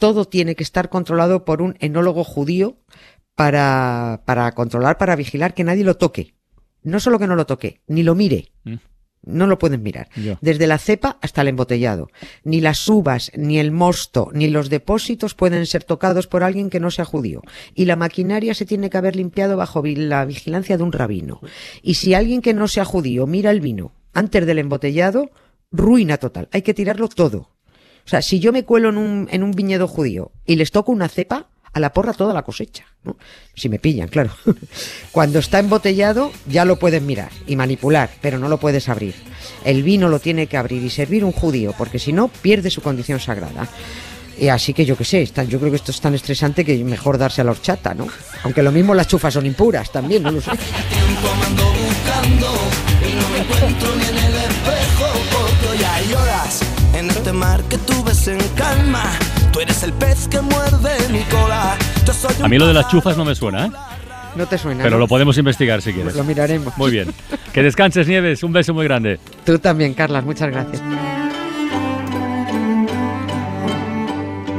todo 0.00 0.24
tiene 0.24 0.56
que 0.56 0.64
estar 0.64 0.88
controlado 0.88 1.44
por 1.44 1.62
un 1.62 1.76
enólogo 1.78 2.24
judío 2.24 2.78
para, 3.36 4.22
para 4.24 4.50
controlar, 4.52 4.98
para 4.98 5.14
vigilar 5.14 5.54
que 5.54 5.62
nadie 5.62 5.84
lo 5.84 5.96
toque. 5.96 6.34
No 6.82 6.98
solo 6.98 7.18
que 7.18 7.28
no 7.28 7.36
lo 7.36 7.46
toque, 7.46 7.82
ni 7.86 8.02
lo 8.02 8.14
mire. 8.16 8.50
Mm. 8.64 8.76
No 9.22 9.46
lo 9.46 9.58
pueden 9.58 9.82
mirar. 9.82 10.08
Desde 10.40 10.66
la 10.66 10.78
cepa 10.78 11.18
hasta 11.20 11.42
el 11.42 11.48
embotellado. 11.48 12.08
Ni 12.42 12.62
las 12.62 12.88
uvas, 12.88 13.30
ni 13.36 13.58
el 13.58 13.70
mosto, 13.70 14.30
ni 14.32 14.48
los 14.48 14.70
depósitos 14.70 15.34
pueden 15.34 15.66
ser 15.66 15.84
tocados 15.84 16.26
por 16.26 16.42
alguien 16.42 16.70
que 16.70 16.80
no 16.80 16.90
sea 16.90 17.04
judío. 17.04 17.42
Y 17.74 17.84
la 17.84 17.96
maquinaria 17.96 18.54
se 18.54 18.64
tiene 18.64 18.88
que 18.88 18.96
haber 18.96 19.16
limpiado 19.16 19.58
bajo 19.58 19.82
la 19.84 20.24
vigilancia 20.24 20.78
de 20.78 20.82
un 20.82 20.92
rabino. 20.92 21.40
Y 21.82 21.94
si 21.94 22.14
alguien 22.14 22.40
que 22.40 22.54
no 22.54 22.66
sea 22.66 22.86
judío 22.86 23.26
mira 23.26 23.50
el 23.50 23.60
vino 23.60 23.92
antes 24.14 24.46
del 24.46 24.58
embotellado, 24.58 25.30
ruina 25.70 26.16
total. 26.16 26.48
Hay 26.52 26.62
que 26.62 26.74
tirarlo 26.74 27.08
todo. 27.08 27.50
O 28.10 28.14
sea, 28.18 28.22
si 28.22 28.40
yo 28.40 28.50
me 28.50 28.64
cuelo 28.64 28.88
en 28.88 28.98
un, 28.98 29.28
en 29.30 29.44
un 29.44 29.52
viñedo 29.52 29.86
judío 29.86 30.32
y 30.44 30.56
les 30.56 30.72
toco 30.72 30.90
una 30.90 31.08
cepa, 31.08 31.46
a 31.72 31.78
la 31.78 31.92
porra 31.92 32.12
toda 32.12 32.34
la 32.34 32.42
cosecha. 32.42 32.84
¿no? 33.04 33.16
Si 33.54 33.68
me 33.68 33.78
pillan, 33.78 34.08
claro. 34.08 34.32
Cuando 35.12 35.38
está 35.38 35.60
embotellado 35.60 36.32
ya 36.48 36.64
lo 36.64 36.76
puedes 36.76 37.00
mirar 37.02 37.30
y 37.46 37.54
manipular, 37.54 38.10
pero 38.20 38.40
no 38.40 38.48
lo 38.48 38.58
puedes 38.58 38.88
abrir. 38.88 39.14
El 39.64 39.84
vino 39.84 40.08
lo 40.08 40.18
tiene 40.18 40.48
que 40.48 40.56
abrir 40.56 40.82
y 40.82 40.90
servir 40.90 41.24
un 41.24 41.30
judío, 41.30 41.72
porque 41.78 42.00
si 42.00 42.12
no, 42.12 42.26
pierde 42.26 42.70
su 42.70 42.82
condición 42.82 43.20
sagrada. 43.20 43.68
Y 44.36 44.48
así 44.48 44.74
que 44.74 44.84
yo 44.84 44.96
qué 44.96 45.04
sé, 45.04 45.24
yo 45.46 45.60
creo 45.60 45.70
que 45.70 45.76
esto 45.76 45.92
es 45.92 46.00
tan 46.00 46.16
estresante 46.16 46.64
que 46.64 46.82
mejor 46.82 47.16
darse 47.16 47.42
a 47.42 47.44
la 47.44 47.52
horchata, 47.52 47.94
¿no? 47.94 48.08
Aunque 48.42 48.64
lo 48.64 48.72
mismo 48.72 48.92
las 48.92 49.06
chufas 49.06 49.34
son 49.34 49.46
impuras 49.46 49.92
también, 49.92 50.24
no 50.24 50.32
lo 50.32 50.40
sé. 50.40 50.50
En 56.94 57.08
este 57.08 57.32
mar 57.32 57.62
que 57.64 57.78
tú 57.78 58.04
ves 58.04 58.28
en 58.28 58.38
calma. 58.56 59.04
Tú 59.52 59.60
eres 59.60 59.82
el 59.82 59.92
pez 59.92 60.28
que 60.28 60.40
muerde 60.40 60.90
mi 61.10 61.20
cola. 61.24 61.76
Yo 62.06 62.12
soy 62.12 62.34
un 62.38 62.44
A 62.44 62.48
mí 62.48 62.58
lo 62.58 62.66
de 62.66 62.74
las 62.74 62.88
chufas 62.88 63.16
no 63.16 63.24
me 63.24 63.34
suena, 63.34 63.66
¿eh? 63.66 63.70
No 64.36 64.46
te 64.46 64.58
suena. 64.58 64.82
Pero 64.82 64.96
¿no? 64.96 65.00
lo 65.00 65.08
podemos 65.08 65.36
investigar 65.38 65.82
si 65.82 65.92
quieres. 65.92 66.14
Lo 66.14 66.24
miraremos. 66.24 66.76
Muy 66.76 66.90
bien. 66.90 67.12
Que 67.52 67.62
descanses, 67.62 68.06
Nieves. 68.06 68.42
Un 68.42 68.52
beso 68.52 68.74
muy 68.74 68.84
grande. 68.84 69.18
Tú 69.44 69.58
también, 69.58 69.94
Carlas. 69.94 70.24
Muchas 70.24 70.50
gracias. 70.50 70.82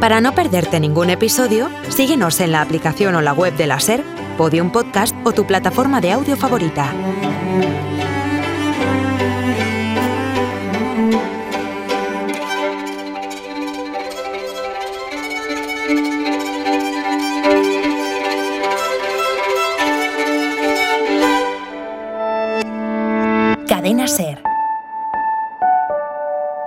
Para 0.02 0.20
no 0.20 0.34
perderte 0.34 0.80
ningún 0.80 1.12
episodio, 1.12 1.70
síguenos 1.90 2.40
en 2.40 2.52
la 2.52 2.62
aplicación 2.62 3.14
o 3.16 3.22
la 3.22 3.34
web 3.34 3.56
de 3.56 3.68
la 3.68 3.80
SER, 3.80 4.04
Podium 4.36 4.72
Podcast 4.72 5.16
o 5.24 5.32
tu 5.32 5.46
plataforma 5.46 6.02
de 6.02 6.12
audio 6.12 6.36
favorita. 6.36 6.92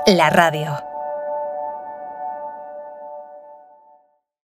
La 0.07 0.29
radio. 0.29 0.94